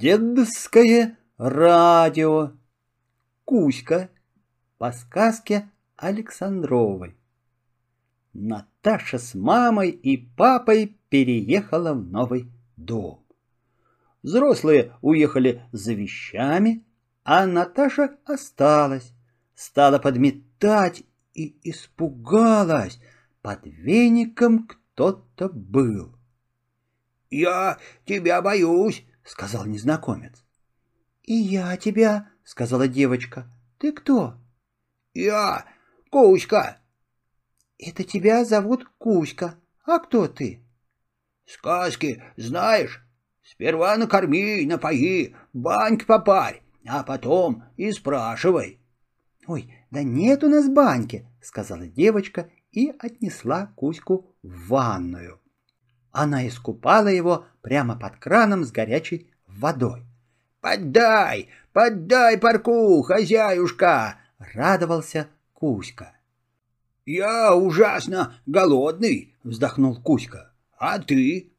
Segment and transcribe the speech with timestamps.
[0.00, 2.52] Дедовское радио.
[3.44, 4.08] Кузька
[4.78, 7.18] по сказке Александровой.
[8.32, 13.22] Наташа с мамой и папой переехала в новый дом.
[14.22, 16.82] Взрослые уехали за вещами,
[17.22, 19.12] а Наташа осталась,
[19.54, 21.02] стала подметать
[21.34, 22.98] и испугалась.
[23.42, 26.16] Под веником кто-то был.—
[27.30, 27.76] Я
[28.06, 30.44] тебя боюсь,— сказал незнакомец.
[31.22, 33.50] «И я тебя»,— сказала девочка.
[33.78, 34.34] «Ты кто?»
[35.14, 35.66] «Я
[36.10, 36.78] Кузька».
[37.78, 39.56] «Это тебя зовут Кузька.
[39.84, 40.62] А кто ты?»
[41.46, 43.04] «Сказки знаешь?
[43.42, 48.80] Сперва накорми, напои, баньки попарь, а потом и спрашивай».
[49.46, 55.39] «Ой, да нет у нас баньки»,— сказала девочка и отнесла Кузьку в ванную.
[56.12, 60.04] Она искупала его прямо под краном с горячей водой.
[60.60, 66.12] «Поддай, поддай парку, хозяюшка!»— радовался Кузька.
[67.06, 70.52] «Я ужасно голодный!»— вздохнул Кузька.
[70.78, 71.52] «А ты?»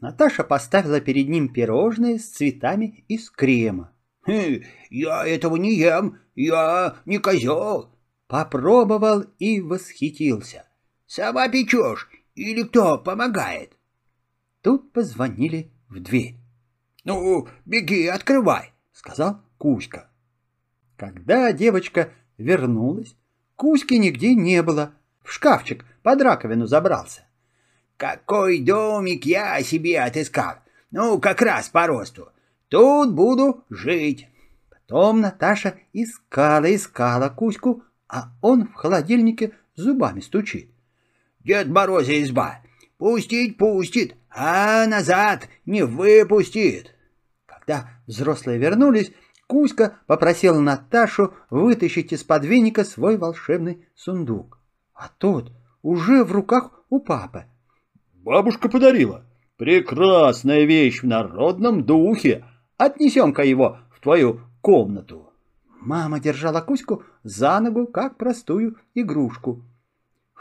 [0.00, 3.92] Наташа поставила перед ним пирожные с цветами из крема.
[4.26, 7.90] «Я этого не ем, я не козел!»
[8.26, 10.64] Попробовал и восхитился.
[11.06, 13.76] «Сама печешь или кто помогает?»
[14.62, 16.36] Тут позвонили в дверь.
[17.04, 20.10] «Ну, беги, открывай»,— сказал Кузька.
[20.96, 23.16] Когда девочка вернулась,
[23.56, 24.92] Кузьки нигде не было.
[25.22, 27.22] В шкафчик под раковину забрался.
[27.96, 30.56] «Какой домик я себе отыскал!
[30.90, 32.28] Ну, как раз по росту.
[32.68, 34.28] Тут буду жить!»
[34.68, 40.70] Потом Наташа искала, искала Кузьку, а он в холодильнике зубами стучит.
[41.40, 42.60] «Дед Мороза изба!
[43.00, 46.94] Пустить пустит, а назад не выпустит.
[47.46, 49.10] Когда взрослые вернулись,
[49.46, 54.58] Кузька попросил Наташу вытащить из-под веника свой волшебный сундук.
[54.92, 55.50] А тот
[55.80, 57.46] уже в руках у папы.
[58.12, 59.24] «Бабушка подарила.
[59.56, 62.44] Прекрасная вещь в народном духе.
[62.76, 65.32] Отнесем-ка его в твою комнату».
[65.80, 69.64] Мама держала Кузьку за ногу, как простую игрушку.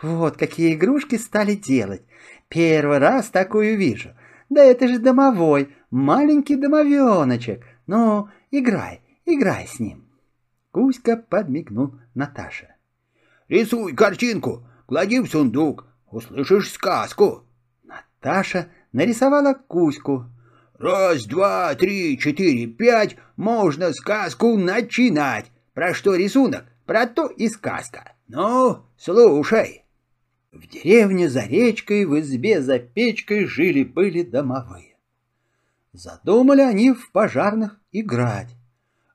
[0.01, 2.03] Вот какие игрушки стали делать.
[2.47, 4.11] Первый раз такую вижу.
[4.49, 7.63] Да это же домовой, маленький домовеночек.
[7.85, 10.09] Ну, играй, играй с ним.
[10.71, 12.75] Кузька подмигнул Наташе.
[13.47, 17.43] Рисуй картинку, клади в сундук, услышишь сказку.
[17.83, 20.25] Наташа нарисовала Кузьку.
[20.77, 25.51] Раз, два, три, четыре, пять, можно сказку начинать.
[25.73, 26.65] Про что рисунок?
[26.85, 28.13] Про то и сказка.
[28.27, 29.83] Ну, слушай.
[30.51, 34.95] В деревне за речкой, в избе за печкой жили-были домовые.
[35.93, 38.55] Задумали они в пожарных играть.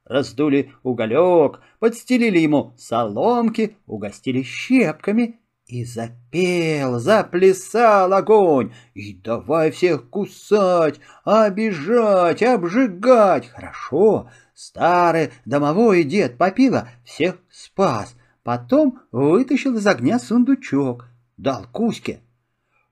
[0.04, 11.00] Раздули уголек, подстелили ему соломки, угостили щепками, и запел, заплясал огонь, и давай всех кусать,
[11.24, 13.48] обижать, обжигать.
[13.48, 22.20] Хорошо, старый домовой дед Попила всех спас, потом вытащил из огня сундучок— дал Кузьке.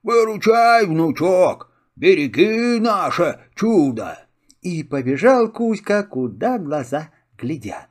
[0.01, 4.19] «Выручай, внучок, береги наше чудо!»
[4.61, 7.87] И побежал Кузька, куда глаза глядят.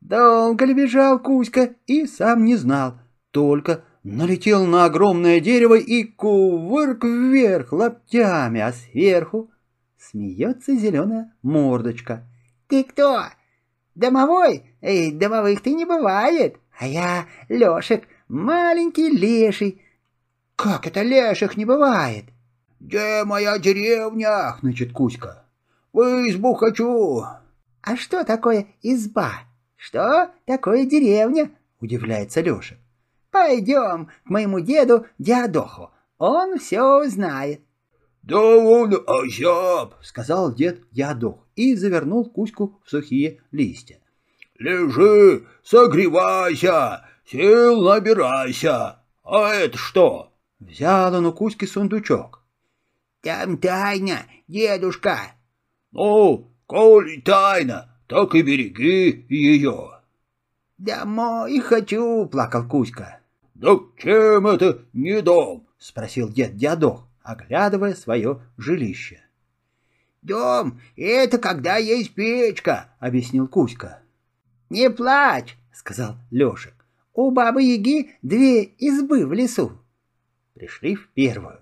[0.00, 2.98] Долго ли бежал Кузька и сам не знал,
[3.30, 9.50] только налетел на огромное дерево и кувырк вверх лоптями, а сверху
[9.98, 12.26] смеется зеленая мордочка.
[12.68, 13.24] «Ты кто?
[13.94, 14.64] Домовой?
[14.80, 19.82] Эй, домовых ты не бывает, а я Лешек, маленький леший,
[20.58, 22.24] «Как это леших не бывает?»
[22.80, 25.44] «Где моя деревня?»— хнычет Кузька.
[25.92, 27.22] «В избу хочу!»
[27.80, 29.30] «А что такое изба?
[29.76, 32.74] Что такое деревня?»— удивляется Леша.
[33.30, 37.60] «Пойдем к моему деду Диадоху, он все знает».
[38.24, 44.00] «Да он озяб!»— сказал дед Диадох и завернул Кузьку в сухие листья.
[44.58, 48.96] «Лежи, согревайся, сил набирайся.
[49.22, 50.27] А это что?»
[50.60, 52.42] Взял он у Кузьки сундучок.—
[53.22, 55.32] Там тайна, дедушка.—
[55.92, 60.00] Ну, коли тайна, так и береги ее.—
[60.78, 63.20] Домой хочу,— плакал Кузька.—
[63.54, 69.20] Да чем это не дом?— спросил дед Дядох, оглядывая свое жилище.—
[70.22, 74.00] Дом— это когда есть печка,— объяснил Кузька.—
[74.70, 76.74] Не плачь,— сказал Лешек.—
[77.14, 79.80] У бабы-яги две избы в лесу
[80.58, 81.60] пришли в первую.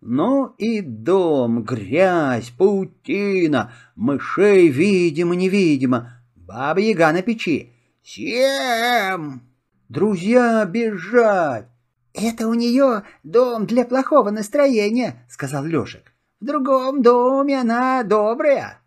[0.00, 7.72] Ну и дом, грязь, паутина, мышей видимо-невидимо, баба-яга на печи.
[8.02, 9.42] Съем!
[9.88, 11.66] Друзья, бежать!
[12.14, 16.12] «Это у нее дом для плохого настроения»,— сказал Лешек.
[16.40, 18.80] «В другом доме она добрая».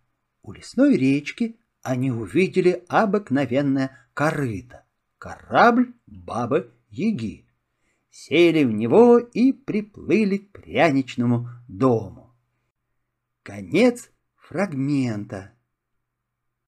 [0.43, 4.83] У лесной речки они увидели обыкновенное корыто,
[5.17, 7.44] корабль бабы-яги.
[8.17, 12.33] Сели в него и приплыли к пряничному дому.
[13.43, 15.51] Конец фрагмента.